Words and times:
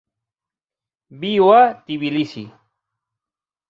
Viu 1.25 1.53
a 1.59 1.61
Tbilisi. 1.85 2.47